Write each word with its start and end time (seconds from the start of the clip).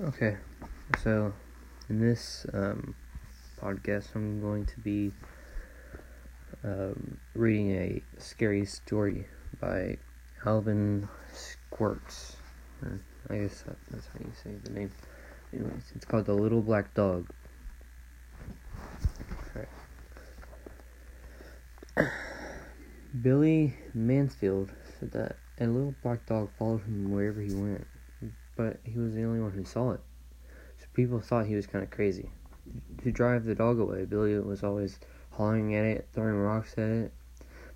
Okay, 0.00 0.38
so 1.02 1.34
in 1.90 2.00
this 2.00 2.46
um, 2.54 2.94
podcast, 3.60 4.06
I'm 4.14 4.40
going 4.40 4.64
to 4.64 4.80
be 4.80 5.12
um, 6.64 7.18
reading 7.34 7.72
a 7.72 8.02
scary 8.16 8.64
story 8.64 9.26
by 9.60 9.98
Alvin 10.46 11.10
Schwartz. 11.76 12.36
I 13.28 13.36
guess 13.36 13.64
that, 13.66 13.76
that's 13.90 14.06
how 14.06 14.20
you 14.20 14.32
say 14.42 14.52
the 14.64 14.70
name. 14.70 14.90
Anyways, 15.52 15.92
it's 15.94 16.06
called 16.06 16.24
The 16.24 16.32
Little 16.32 16.62
Black 16.62 16.94
Dog. 16.94 17.28
Billy 23.20 23.76
Mansfield 23.92 24.72
said 24.98 25.12
that 25.12 25.36
a 25.60 25.66
little 25.66 25.94
black 26.02 26.24
dog 26.24 26.48
followed 26.58 26.80
him 26.84 27.12
wherever 27.12 27.42
he 27.42 27.52
went 27.52 27.86
but 28.56 28.78
he 28.84 28.98
was 28.98 29.14
the 29.14 29.24
only 29.24 29.40
one 29.40 29.52
who 29.52 29.64
saw 29.64 29.92
it. 29.92 30.00
So 30.78 30.86
people 30.94 31.20
thought 31.20 31.46
he 31.46 31.54
was 31.54 31.66
kind 31.66 31.84
of 31.84 31.90
crazy. 31.90 32.30
To 33.02 33.10
drive 33.12 33.44
the 33.44 33.54
dog 33.54 33.78
away, 33.78 34.04
Billy 34.04 34.38
was 34.38 34.62
always 34.62 34.98
hollering 35.30 35.74
at 35.74 35.84
it, 35.84 36.08
throwing 36.12 36.36
rocks 36.36 36.72
at 36.74 36.90
it. 36.90 37.12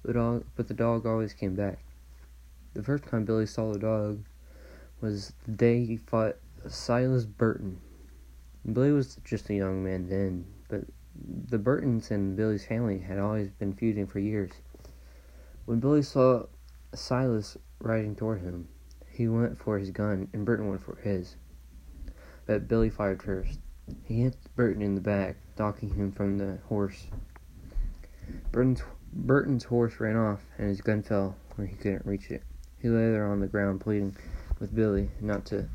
The 0.04 0.12
dog, 0.12 0.44
but 0.54 0.68
the 0.68 0.74
dog 0.74 1.06
always 1.06 1.32
came 1.32 1.54
back. 1.54 1.78
The 2.74 2.82
first 2.82 3.04
time 3.04 3.24
Billy 3.24 3.46
saw 3.46 3.72
the 3.72 3.78
dog 3.78 4.22
was 5.00 5.32
the 5.46 5.52
day 5.52 5.84
he 5.84 5.96
fought 5.96 6.36
Silas 6.68 7.24
Burton. 7.24 7.80
Billy 8.72 8.92
was 8.92 9.16
just 9.24 9.50
a 9.50 9.54
young 9.54 9.82
man 9.82 10.08
then, 10.08 10.46
but 10.68 10.82
the 11.48 11.58
Burtons 11.58 12.10
and 12.10 12.36
Billy's 12.36 12.66
family 12.66 12.98
had 12.98 13.18
always 13.18 13.48
been 13.50 13.72
feuding 13.72 14.06
for 14.06 14.18
years. 14.18 14.50
When 15.64 15.80
Billy 15.80 16.02
saw 16.02 16.46
Silas 16.94 17.56
riding 17.80 18.14
toward 18.14 18.40
him, 18.40 18.68
he 19.16 19.28
went 19.28 19.58
for 19.58 19.78
his 19.78 19.90
gun, 19.90 20.28
and 20.32 20.44
Burton 20.44 20.68
went 20.68 20.82
for 20.82 20.96
his. 20.96 21.36
But 22.46 22.68
Billy 22.68 22.90
fired 22.90 23.22
first. 23.22 23.58
He 24.04 24.22
hit 24.22 24.36
Burton 24.54 24.82
in 24.82 24.94
the 24.94 25.00
back, 25.00 25.36
knocking 25.58 25.94
him 25.94 26.12
from 26.12 26.38
the 26.38 26.58
horse. 26.68 27.06
Burton's, 28.52 28.82
Burton's 29.12 29.64
horse 29.64 29.98
ran 30.00 30.16
off, 30.16 30.44
and 30.58 30.68
his 30.68 30.80
gun 30.80 31.02
fell 31.02 31.36
where 31.54 31.66
he 31.66 31.76
couldn't 31.76 32.04
reach 32.04 32.30
it. 32.30 32.42
He 32.80 32.88
lay 32.88 33.10
there 33.10 33.26
on 33.26 33.40
the 33.40 33.46
ground, 33.46 33.80
pleading 33.80 34.16
with 34.60 34.74
Billy 34.74 35.10
not 35.20 35.44
to 35.46 35.68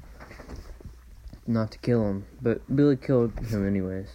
not 1.48 1.72
to 1.72 1.80
kill 1.80 2.08
him, 2.08 2.26
but 2.42 2.62
Billy 2.74 2.96
killed 2.96 3.38
him 3.40 3.68
anyways. 3.68 4.10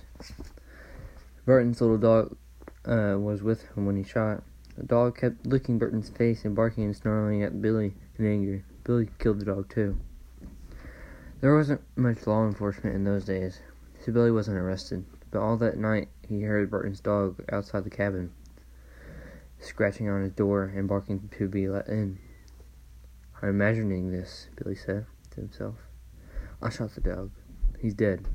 Burton's 1.45 1.81
little 1.81 1.99
dog 1.99 2.37
uh, 2.85 3.17
was 3.19 3.43
with 3.43 3.63
him 3.75 3.87
when 3.87 3.97
he 3.97 4.05
shot. 4.05 4.43
The 4.77 4.85
dog 4.85 5.19
kept 5.19 5.47
licking 5.47 5.79
Burton's 5.79 6.11
face 6.11 6.45
and 6.45 6.55
barking 6.55 6.85
and 6.85 6.97
snarling 6.97 7.43
at 7.43 7.61
Billy 7.61 7.95
in 8.19 8.27
anger. 8.27 8.65
Billy 8.87 9.11
killed 9.19 9.41
the 9.41 9.45
dog 9.45 9.69
too. 9.69 9.99
There 11.41 11.57
wasn't 11.57 11.81
much 11.97 12.25
law 12.25 12.47
enforcement 12.47 12.95
in 12.95 13.03
those 13.03 13.25
days, 13.25 13.59
so 13.99 14.13
Billy 14.13 14.31
wasn't 14.31 14.59
arrested. 14.59 15.05
But 15.33 15.41
all 15.41 15.57
that 15.57 15.77
night, 15.77 16.09
he 16.29 16.43
heard 16.43 16.71
Burton's 16.71 17.01
dog 17.01 17.43
outside 17.51 17.83
the 17.83 17.91
cabin, 17.91 18.31
scratching 19.59 20.09
on 20.09 20.23
his 20.23 20.31
door 20.31 20.73
and 20.73 20.87
barking 20.87 21.29
to 21.37 21.49
be 21.49 21.69
let 21.69 21.89
in. 21.89 22.19
I'm 23.43 23.49
imagining 23.49 24.13
this, 24.13 24.51
Billy 24.55 24.77
said 24.77 25.07
to 25.31 25.41
himself. 25.41 25.75
I 26.63 26.71
shot 26.71 26.95
the 26.95 27.01
dog. 27.01 27.33
He's 27.81 27.95
dead. 27.95 28.29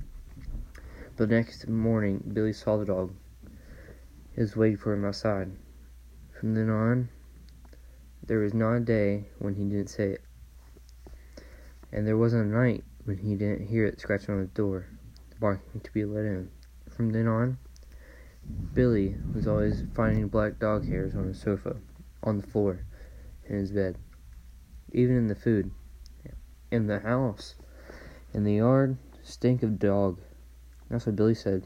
The 1.15 1.27
next 1.27 1.69
morning, 1.69 2.29
Billy 2.33 2.51
saw 2.51 2.75
the 2.75 2.83
dog. 2.83 3.13
He 4.35 4.41
was 4.41 4.57
waiting 4.57 4.77
for 4.77 4.91
him 4.91 5.05
outside. 5.05 5.51
From 6.37 6.55
then 6.55 6.69
on, 6.69 7.07
there 8.21 8.39
was 8.39 8.53
not 8.53 8.73
a 8.73 8.79
day 8.81 9.29
when 9.39 9.55
he 9.55 9.63
didn't 9.63 9.87
say 9.89 10.17
and 11.91 12.07
there 12.07 12.17
wasn't 12.17 12.45
a 12.45 12.57
night 12.57 12.83
when 13.05 13.17
he 13.17 13.35
didn't 13.35 13.67
hear 13.67 13.85
it 13.85 13.99
scratching 13.99 14.33
on 14.33 14.41
the 14.41 14.47
door, 14.47 14.87
barking 15.39 15.81
to 15.81 15.91
be 15.91 16.05
let 16.05 16.25
in. 16.25 16.49
From 16.89 17.11
then 17.11 17.27
on, 17.27 17.57
Billy 18.73 19.15
was 19.33 19.47
always 19.47 19.83
finding 19.93 20.27
black 20.27 20.59
dog 20.59 20.87
hairs 20.87 21.15
on 21.15 21.27
the 21.27 21.33
sofa, 21.33 21.77
on 22.23 22.37
the 22.37 22.47
floor, 22.47 22.85
in 23.47 23.57
his 23.57 23.71
bed, 23.71 23.97
even 24.93 25.17
in 25.17 25.27
the 25.27 25.35
food, 25.35 25.71
in 26.71 26.87
the 26.87 26.99
house, 26.99 27.55
in 28.33 28.43
the 28.43 28.55
yard, 28.55 28.97
stink 29.23 29.63
of 29.63 29.79
dog. 29.79 30.19
That's 30.89 31.05
what 31.05 31.15
Billy 31.15 31.35
said. 31.35 31.65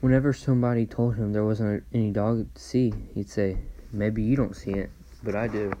Whenever 0.00 0.32
somebody 0.32 0.84
told 0.86 1.16
him 1.16 1.32
there 1.32 1.44
wasn't 1.44 1.84
any 1.92 2.10
dog 2.10 2.52
to 2.54 2.60
see, 2.60 2.92
he'd 3.14 3.30
say, 3.30 3.58
Maybe 3.92 4.22
you 4.22 4.36
don't 4.36 4.56
see 4.56 4.72
it, 4.72 4.90
but 5.22 5.36
I 5.36 5.46
do. 5.46 5.72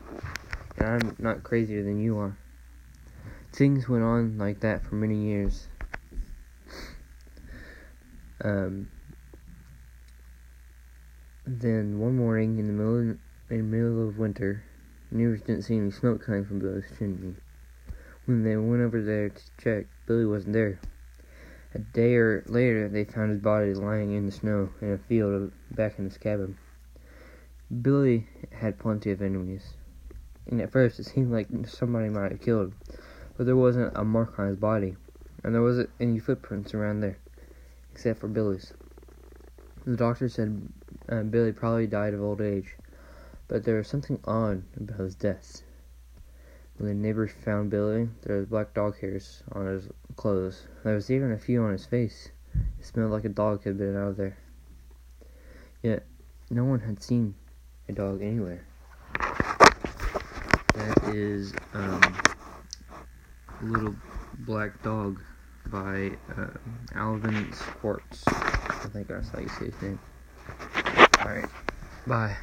And 0.78 0.86
I'm 0.86 1.16
not 1.18 1.42
crazier 1.42 1.82
than 1.82 2.00
you 2.00 2.16
are. 2.18 2.38
Things 3.54 3.88
went 3.88 4.02
on 4.02 4.36
like 4.36 4.58
that 4.60 4.82
for 4.84 4.96
many 4.96 5.14
years. 5.14 5.68
Um, 8.42 8.88
then 11.46 12.00
one 12.00 12.16
morning 12.16 12.58
in 12.58 12.66
the 12.66 12.72
middle 12.72 13.12
of, 13.12 13.18
in 13.50 13.58
the 13.70 13.76
middle 13.76 14.08
of 14.08 14.18
winter, 14.18 14.64
neighbors 15.12 15.40
didn't 15.42 15.62
see 15.62 15.76
any 15.76 15.92
smoke 15.92 16.24
coming 16.24 16.44
from 16.44 16.58
Billy's 16.58 16.90
chimney. 16.98 17.36
When 18.24 18.42
they 18.42 18.56
went 18.56 18.82
over 18.82 19.00
there 19.00 19.28
to 19.28 19.42
check, 19.62 19.86
Billy 20.08 20.26
wasn't 20.26 20.54
there. 20.54 20.80
A 21.74 21.78
day 21.78 22.16
or 22.16 22.42
later, 22.48 22.88
they 22.88 23.04
found 23.04 23.30
his 23.30 23.40
body 23.40 23.72
lying 23.72 24.14
in 24.14 24.26
the 24.26 24.32
snow 24.32 24.70
in 24.80 24.94
a 24.94 24.98
field 24.98 25.52
back 25.70 25.96
in 26.00 26.06
his 26.06 26.18
cabin. 26.18 26.58
Billy 27.82 28.26
had 28.50 28.80
plenty 28.80 29.12
of 29.12 29.22
enemies, 29.22 29.74
and 30.50 30.60
at 30.60 30.72
first 30.72 30.98
it 30.98 31.04
seemed 31.04 31.30
like 31.30 31.46
somebody 31.68 32.08
might 32.08 32.32
have 32.32 32.40
killed 32.40 32.72
him 32.72 32.98
but 33.36 33.46
there 33.46 33.56
wasn't 33.56 33.96
a 33.96 34.04
mark 34.04 34.38
on 34.38 34.48
his 34.48 34.56
body, 34.56 34.96
and 35.42 35.54
there 35.54 35.62
wasn't 35.62 35.90
any 36.00 36.18
footprints 36.18 36.74
around 36.74 37.00
there, 37.00 37.18
except 37.92 38.20
for 38.20 38.28
Billy's. 38.28 38.72
The 39.84 39.96
doctor 39.96 40.28
said 40.28 40.68
uh, 41.08 41.22
Billy 41.22 41.52
probably 41.52 41.86
died 41.86 42.14
of 42.14 42.22
old 42.22 42.40
age, 42.40 42.74
but 43.48 43.64
there 43.64 43.76
was 43.76 43.88
something 43.88 44.18
odd 44.24 44.62
about 44.76 45.00
his 45.00 45.14
death. 45.14 45.62
When 46.76 46.88
the 46.88 46.94
neighbors 46.94 47.30
found 47.44 47.70
Billy, 47.70 48.08
there 48.22 48.38
was 48.38 48.46
black 48.46 48.74
dog 48.74 48.98
hairs 48.98 49.42
on 49.52 49.66
his 49.66 49.88
clothes. 50.16 50.66
There 50.82 50.94
was 50.94 51.10
even 51.10 51.32
a 51.32 51.38
few 51.38 51.62
on 51.62 51.72
his 51.72 51.86
face. 51.86 52.30
It 52.80 52.86
smelled 52.86 53.12
like 53.12 53.24
a 53.24 53.28
dog 53.28 53.64
had 53.64 53.78
been 53.78 53.96
out 53.96 54.08
of 54.08 54.16
there. 54.16 54.36
Yet, 55.82 56.04
no 56.50 56.64
one 56.64 56.80
had 56.80 57.02
seen 57.02 57.34
a 57.88 57.92
dog 57.92 58.22
anywhere. 58.22 58.64
That 60.74 61.14
is, 61.14 61.54
um, 61.74 62.13
Little 63.64 63.96
Black 64.40 64.82
Dog 64.82 65.20
by 65.70 66.12
uh, 66.36 66.46
Alvin 66.94 67.52
Schwartz. 67.52 68.22
I 68.26 68.88
think 68.92 69.08
that's 69.08 69.30
how 69.30 69.40
you 69.40 69.48
say 69.48 69.66
his 69.66 69.82
name. 69.82 69.98
Alright, 71.18 71.48
bye. 72.06 72.36